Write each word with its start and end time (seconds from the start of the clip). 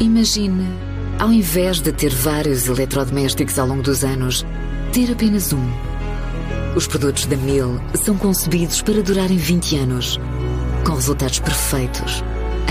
Imagine, 0.00 0.64
ao 1.18 1.30
invés 1.30 1.78
de 1.78 1.92
ter 1.92 2.08
vários 2.08 2.66
eletrodomésticos 2.66 3.58
ao 3.58 3.66
longo 3.66 3.82
dos 3.82 4.02
anos, 4.02 4.46
ter 4.94 5.12
apenas 5.12 5.52
um. 5.52 5.62
Os 6.74 6.86
produtos 6.86 7.26
da 7.26 7.36
Mil 7.36 7.78
são 7.94 8.16
concebidos 8.16 8.80
para 8.80 9.02
durarem 9.02 9.36
20 9.36 9.76
anos, 9.76 10.18
com 10.86 10.94
resultados 10.94 11.38
perfeitos, 11.40 12.24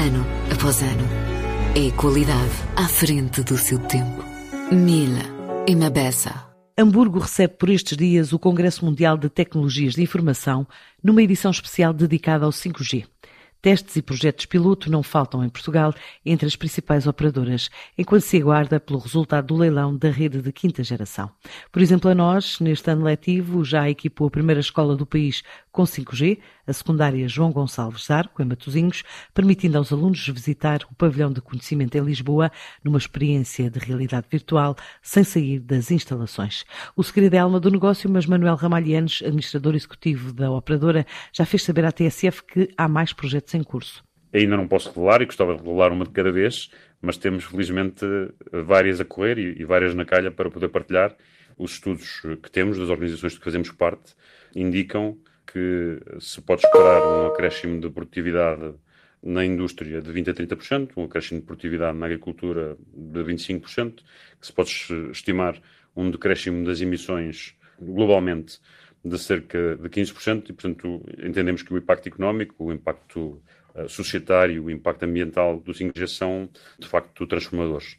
ano 0.04 0.26
após 0.52 0.82
ano. 0.82 1.08
É 1.76 1.92
qualidade 1.92 2.50
à 2.76 2.88
frente 2.88 3.44
do 3.44 3.56
seu 3.60 3.78
tempo. 3.78 4.26
Mil, 4.72 5.12
uma 5.70 5.92
beça. 5.92 6.34
Hamburgo 6.76 7.20
recebe 7.20 7.54
por 7.60 7.70
estes 7.70 7.96
dias 7.96 8.34
o 8.34 8.40
Congresso 8.40 8.84
Mundial 8.84 9.16
de 9.16 9.30
Tecnologias 9.30 9.94
de 9.94 10.02
Informação 10.02 10.66
numa 11.04 11.22
edição 11.22 11.52
especial 11.52 11.94
dedicada 11.94 12.46
ao 12.46 12.52
5G. 12.52 13.06
Testes 13.62 13.98
e 13.98 14.02
projetos 14.02 14.46
piloto 14.46 14.90
não 14.90 15.04
faltam 15.04 15.44
em 15.44 15.50
Portugal 15.50 15.94
entre 16.26 16.48
as 16.48 16.56
principais 16.56 17.06
operadoras, 17.06 17.70
enquanto 17.98 18.22
se 18.22 18.38
aguarda 18.38 18.80
pelo 18.80 19.00
resultado 19.00 19.48
do 19.48 19.58
leilão 19.58 19.98
da 19.98 20.10
rede 20.10 20.42
de 20.42 20.52
quinta 20.54 20.82
geração. 20.82 21.30
Por 21.72 21.82
exemplo, 21.82 22.10
a 22.10 22.16
nós, 22.16 22.60
neste 22.62 22.90
ano 22.90 23.04
letivo, 23.04 23.66
já 23.66 23.90
equipou 23.90 24.28
a 24.28 24.32
primeira 24.32 24.62
escola 24.62 24.96
do 24.96 25.06
país 25.06 25.44
com 25.72 25.84
5G, 25.84 26.40
a 26.66 26.74
secundária 26.74 27.28
João 27.28 27.52
Gonçalves 27.52 28.06
Zarco, 28.06 28.42
em 28.42 28.46
Matosinhos, 28.46 29.04
permitindo 29.34 29.78
aos 29.78 29.92
alunos 29.92 30.28
visitar 30.28 30.82
o 30.90 30.96
pavilhão 30.96 31.32
de 31.32 31.42
conhecimento 31.42 31.98
em 31.98 32.02
Lisboa 32.02 32.52
numa 32.84 32.98
experiência 32.98 33.70
de 33.70 33.80
realidade 33.80 34.28
virtual 34.30 34.76
sem 35.02 35.24
sair 35.24 35.60
das 35.60 35.92
instalações. 35.92 36.66
O 36.96 37.04
segredo 37.04 37.36
é 37.36 37.40
alma 37.40 37.60
do 37.60 37.72
negócio, 37.72 38.10
mas 38.10 38.26
Manuel 38.26 38.56
Ramalhianes, 38.56 39.22
administrador 39.24 39.76
executivo 39.76 40.34
da 40.34 40.52
operadora, 40.52 41.06
já 41.34 41.46
fez 41.46 41.64
saber 41.64 41.86
à 41.86 41.92
TSF 41.92 42.44
que 42.44 42.70
há 42.78 42.88
mais 42.88 43.14
projetos 43.14 43.54
em 43.54 43.64
curso. 43.64 44.04
Ainda 44.34 44.56
não 44.56 44.68
posso 44.68 44.90
revelar 44.90 45.22
e 45.22 45.26
gostava 45.26 45.54
de 45.56 45.64
revelar 45.64 45.92
uma 45.92 46.06
de 46.06 46.12
cada 46.12 46.32
vez, 46.32 46.70
mas 47.02 47.18
temos 47.18 47.46
felizmente 47.46 48.06
várias 48.52 49.00
a 49.02 49.06
correr 49.06 49.38
e, 49.38 49.64
várias 49.66 49.96
na 49.96 50.06
calha 50.06 50.32
para 50.32 50.50
poder 50.50 50.70
partilhar. 50.70 51.16
Os 51.58 51.72
estudos 51.72 52.22
que 52.42 52.52
temos 52.52 52.78
das 52.78 52.90
organizações 52.90 53.34
de 53.34 53.40
que 53.40 53.46
fazemos 53.46 53.72
parte 53.72 54.14
indicam 54.56 55.18
que 55.52 56.00
se 56.20 56.42
pode 56.42 56.66
esperar 56.66 57.02
um 57.02 57.28
acréscimo 57.28 57.80
de 57.80 57.90
produtividade 57.90 58.74
na 59.22 59.44
indústria 59.44 60.02
de 60.02 60.12
20% 60.12 60.30
a 60.30 60.34
30%, 60.34 60.92
um 60.96 61.04
acréscimo 61.04 61.42
de 61.42 61.46
produtividade 61.46 61.98
na 61.98 62.06
agricultura 62.06 62.78
de 62.94 63.20
25%, 63.24 63.96
que 64.40 64.48
se 64.48 64.54
pode 64.54 64.72
estimar 65.12 65.60
um 65.96 66.10
decréscimo 66.10 66.66
das 66.66 66.80
emissões 66.82 67.56
globalmente 67.82 68.60
de 69.04 69.18
cerca 69.18 69.76
de 69.76 69.90
15%, 69.90 70.50
e, 70.50 70.54
portanto, 70.54 71.02
entendemos 71.24 71.64
que 71.64 71.74
o 71.74 71.78
impacto 71.78 72.08
económico, 72.08 72.66
o 72.66 72.72
impacto 72.72 73.42
uh, 73.76 73.88
societário, 73.88 74.66
o 74.66 74.72
impacto 74.72 75.04
ambiental 75.04 75.60
do 75.60 75.74
5G 75.74 76.08
são, 76.08 76.50
de 76.78 76.88
facto, 76.88 77.26
transformadores. 77.26 77.98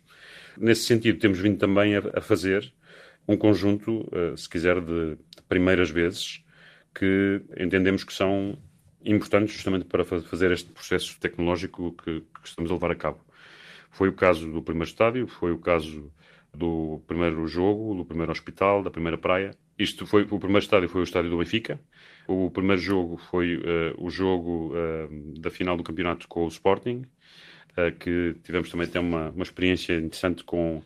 Nesse 0.59 0.83
sentido, 0.83 1.19
temos 1.19 1.39
vindo 1.39 1.59
também 1.59 1.97
a, 1.97 2.21
fazer 2.21 2.73
um 3.27 3.37
conjunto, 3.37 4.09
uh, 4.15 4.37
se 4.37 4.49
quiser, 4.49 4.81
de 4.81 5.17
primeiras 5.49 5.91
vezes, 5.91 6.43
que 6.95 7.43
entendemos 7.59 8.05
que 8.05 8.13
são 8.13 8.59
importantes 9.05 9.55
justamente 9.55 9.85
para 9.87 10.05
fazer 10.05 10.53
este 10.53 10.71
processo 10.71 11.19
tecnológico 11.19 11.93
que, 11.93 12.21
que, 12.21 12.49
estamos 12.49 12.71
a 12.71 12.75
levar 12.75 12.91
a 12.91 12.95
cabo. 12.95 13.21
Foi 13.91 14.09
o 14.09 14.13
caso 14.13 14.51
do 14.51 14.63
primeiro 14.63 14.89
estádio, 14.89 15.27
foi 15.27 15.53
o 15.53 15.59
caso 15.59 16.13
do 16.55 17.01
primeiro 17.07 17.47
jogo, 17.47 17.95
do 17.95 18.05
primeiro 18.05 18.33
hospital, 18.33 18.83
da 18.83 18.91
primeira 18.91 19.17
praia. 19.17 19.53
Isto 19.79 20.07
foi 20.07 20.23
o 20.23 20.39
primeiro 20.39 20.59
estádio 20.59 20.89
foi 20.89 21.01
o 21.01 21.05
estádio 21.05 21.31
do 21.31 21.39
Benfica. 21.39 21.81
O 22.29 22.51
primeiro 22.51 22.81
jogo 22.81 23.17
foi 23.17 23.57
uh, 23.57 23.95
o 23.99 24.11
jogo 24.11 24.73
uh, 24.75 25.41
da 25.41 25.51
final 25.51 25.77
do 25.77 25.83
campeonato 25.83 26.29
com 26.29 26.45
o 26.45 26.49
Sporting, 26.49 27.05
uh, 27.73 27.97
que 27.99 28.37
tivemos 28.45 28.71
também 28.71 28.87
até 28.87 29.01
uma, 29.01 29.31
uma 29.31 29.43
experiência 29.43 29.95
interessante 29.95 30.45
com, 30.45 30.83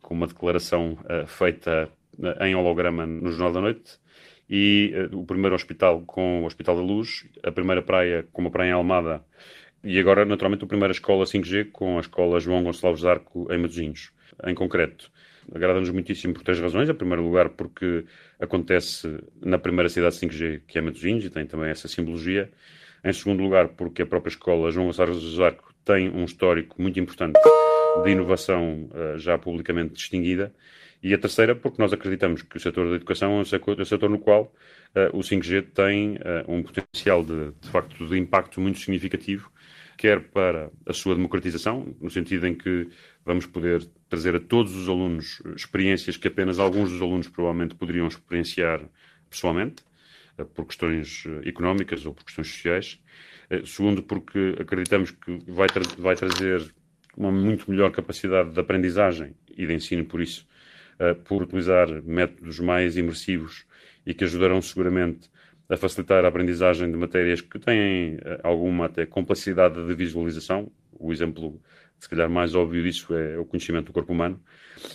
com 0.00 0.14
uma 0.14 0.26
declaração 0.26 0.96
feita 1.26 1.90
em 2.40 2.54
holograma 2.54 3.04
no 3.04 3.30
Jornal 3.30 3.52
da 3.52 3.60
Noite 3.60 3.98
e 4.48 4.92
uh, 5.12 5.18
o 5.18 5.24
primeiro 5.24 5.54
hospital 5.54 6.02
com 6.06 6.42
o 6.42 6.46
Hospital 6.46 6.76
da 6.76 6.82
Luz, 6.82 7.24
a 7.42 7.50
primeira 7.50 7.82
praia 7.82 8.26
com 8.32 8.42
uma 8.42 8.50
praia 8.50 8.70
em 8.70 8.72
Almada 8.72 9.24
e 9.88 10.00
agora, 10.00 10.24
naturalmente, 10.24 10.64
a 10.64 10.66
primeira 10.66 10.90
escola 10.90 11.24
5G 11.24 11.70
com 11.70 11.96
a 11.96 12.00
escola 12.00 12.40
João 12.40 12.64
Gonçalves 12.64 13.02
de 13.02 13.08
Arco 13.08 13.46
em 13.52 13.58
Matosinhos, 13.58 14.10
em 14.44 14.52
concreto. 14.52 15.12
Agrada-nos 15.54 15.90
muitíssimo 15.90 16.34
por 16.34 16.42
três 16.42 16.58
razões. 16.58 16.88
Em 16.88 16.94
primeiro 16.94 17.22
lugar, 17.22 17.50
porque 17.50 18.04
acontece 18.40 19.20
na 19.40 19.58
primeira 19.58 19.88
cidade 19.88 20.16
5G, 20.16 20.62
que 20.66 20.76
é 20.76 20.80
Matosinhos, 20.80 21.24
e 21.24 21.30
tem 21.30 21.46
também 21.46 21.70
essa 21.70 21.86
simbologia. 21.86 22.50
Em 23.04 23.12
segundo 23.12 23.40
lugar, 23.44 23.68
porque 23.68 24.02
a 24.02 24.06
própria 24.06 24.30
escola 24.30 24.72
João 24.72 24.86
Gonçalves 24.86 25.20
de 25.20 25.40
Arco 25.40 25.72
tem 25.84 26.10
um 26.10 26.24
histórico 26.24 26.82
muito 26.82 26.98
importante 26.98 27.38
de 28.02 28.10
inovação 28.10 28.90
uh, 28.90 29.16
já 29.18 29.38
publicamente 29.38 29.94
distinguida. 29.94 30.52
E 31.06 31.14
a 31.14 31.18
terceira, 31.18 31.54
porque 31.54 31.80
nós 31.80 31.92
acreditamos 31.92 32.42
que 32.42 32.56
o 32.56 32.60
setor 32.60 32.90
da 32.90 32.96
educação 32.96 33.38
é 33.38 33.40
um 33.40 33.44
setor, 33.44 33.80
é 33.80 33.84
setor 33.84 34.10
no 34.10 34.18
qual 34.18 34.52
uh, 34.92 35.16
o 35.16 35.20
5G 35.20 35.68
tem 35.72 36.16
uh, 36.16 36.18
um 36.48 36.64
potencial 36.64 37.22
de, 37.22 37.52
de 37.60 37.70
facto 37.70 38.04
de 38.08 38.18
impacto 38.18 38.60
muito 38.60 38.80
significativo, 38.80 39.48
quer 39.96 40.20
para 40.20 40.68
a 40.84 40.92
sua 40.92 41.14
democratização, 41.14 41.94
no 42.00 42.10
sentido 42.10 42.48
em 42.48 42.56
que 42.56 42.88
vamos 43.24 43.46
poder 43.46 43.88
trazer 44.08 44.34
a 44.34 44.40
todos 44.40 44.74
os 44.74 44.88
alunos 44.88 45.40
experiências 45.54 46.16
que 46.16 46.26
apenas 46.26 46.58
alguns 46.58 46.90
dos 46.90 47.00
alunos 47.00 47.28
provavelmente 47.28 47.76
poderiam 47.76 48.08
experienciar 48.08 48.82
pessoalmente, 49.30 49.84
uh, 50.36 50.44
por 50.44 50.66
questões 50.66 51.22
económicas 51.44 52.04
ou 52.04 52.14
por 52.14 52.24
questões 52.24 52.48
sociais. 52.48 53.00
Segundo, 53.64 54.02
porque 54.02 54.56
acreditamos 54.58 55.12
que 55.12 55.38
vai, 55.46 55.68
tra 55.68 55.84
vai 55.98 56.16
trazer 56.16 56.68
uma 57.16 57.30
muito 57.30 57.70
melhor 57.70 57.92
capacidade 57.92 58.50
de 58.50 58.58
aprendizagem 58.58 59.36
e 59.56 59.64
de 59.64 59.72
ensino, 59.72 60.04
por 60.04 60.20
isso, 60.20 60.44
por 61.24 61.42
utilizar 61.42 61.88
métodos 62.02 62.58
mais 62.60 62.96
imersivos 62.96 63.66
e 64.06 64.14
que 64.14 64.24
ajudarão 64.24 64.62
seguramente 64.62 65.28
a 65.68 65.76
facilitar 65.76 66.24
a 66.24 66.28
aprendizagem 66.28 66.90
de 66.90 66.96
matérias 66.96 67.40
que 67.40 67.58
têm 67.58 68.16
uh, 68.16 68.40
alguma 68.42 68.86
até 68.86 69.04
complexidade 69.04 69.84
de 69.84 69.94
visualização. 69.94 70.70
O 70.92 71.12
exemplo, 71.12 71.60
se 71.98 72.08
calhar, 72.08 72.30
mais 72.30 72.54
óbvio 72.54 72.82
disso 72.82 73.14
é 73.14 73.36
o 73.36 73.44
conhecimento 73.44 73.86
do 73.86 73.92
corpo 73.92 74.12
humano. 74.12 74.40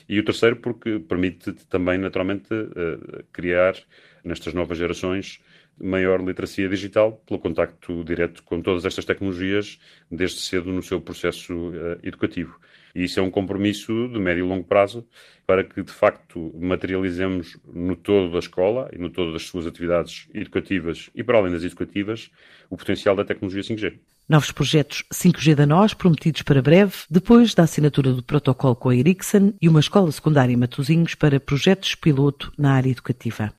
E 0.07 0.17
o 0.19 0.23
terceiro, 0.23 0.55
porque 0.55 0.99
permite 0.99 1.51
também, 1.67 1.97
naturalmente, 1.97 2.53
uh, 2.53 3.23
criar 3.33 3.75
nestas 4.23 4.53
novas 4.53 4.77
gerações 4.77 5.41
maior 5.77 6.23
literacia 6.23 6.69
digital 6.69 7.13
pelo 7.25 7.39
contacto 7.39 8.03
direto 8.03 8.43
com 8.43 8.61
todas 8.61 8.85
estas 8.85 9.03
tecnologias 9.03 9.79
desde 10.11 10.39
cedo 10.39 10.71
no 10.71 10.83
seu 10.83 11.01
processo 11.01 11.71
educativo. 12.03 12.59
E 12.95 13.03
isso 13.03 13.19
é 13.19 13.23
um 13.23 13.31
compromisso 13.31 14.07
de 14.07 14.19
médio 14.19 14.45
e 14.45 14.47
longo 14.47 14.63
prazo 14.63 15.05
para 15.45 15.63
que, 15.63 15.83
de 15.83 15.91
facto, 15.91 16.53
materializemos 16.59 17.57
no 17.73 17.95
todo 17.95 18.31
da 18.31 18.39
escola 18.39 18.89
e 18.93 18.97
no 18.97 19.09
todo 19.09 19.33
das 19.33 19.43
suas 19.43 19.67
atividades 19.67 20.27
educativas 20.33 21.09
e 21.13 21.23
para 21.23 21.37
além 21.37 21.51
das 21.51 21.63
educativas 21.63 22.31
o 22.69 22.77
potencial 22.77 23.15
da 23.15 23.25
tecnologia 23.25 23.61
5G. 23.61 23.99
Novos 24.29 24.51
projetos 24.51 25.03
5G 25.13 25.55
da 25.55 25.65
nós, 25.65 25.93
prometidos 25.93 26.41
para 26.43 26.61
breve, 26.61 26.93
depois 27.09 27.53
da 27.53 27.63
assinatura 27.63 28.13
do 28.13 28.23
protocolo 28.23 28.75
com 28.75 28.87
a 28.87 28.95
Ericsson 28.95 29.53
e 29.61 29.67
uma 29.67 29.81
escola 29.81 30.09
secundária 30.09 30.53
em 30.53 30.57
Matosinhos 30.57 31.15
para 31.15 31.37
projetos 31.37 31.95
piloto 31.95 32.51
na 32.57 32.73
área 32.73 32.89
educativa. 32.89 33.53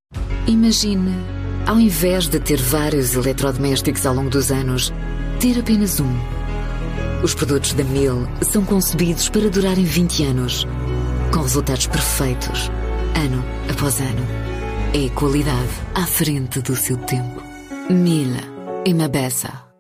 Imagine, 0.47 1.13
ao 1.67 1.79
invés 1.79 2.27
de 2.27 2.41
ter 2.41 2.57
vários 2.57 3.15
eletrodomésticos 3.15 4.07
ao 4.07 4.15
longo 4.15 4.31
dos 4.31 4.51
anos, 4.51 4.91
ter 5.41 5.59
apenas 5.61 6.01
um. 6.01 6.42
Os 7.23 7.35
produtos 7.35 7.73
da 7.75 7.85
Mil 7.85 8.27
são 8.43 8.65
concebidos 8.65 9.29
para 9.29 9.49
durarem 9.49 9.85
20 9.85 10.25
anos, 10.25 10.67
com 11.33 11.41
resultados 11.41 11.87
perfeitos, 11.87 12.71
ano 13.15 13.45
após 13.71 14.01
ano. 14.01 14.27
É 14.95 15.09
qualidade 15.15 15.71
à 15.95 16.05
frente 16.05 16.61
do 16.61 16.77
seu 16.77 16.97
tempo. 16.97 17.43
Mil, 17.89 18.35
uma 18.87 19.09
beça. 19.09 19.72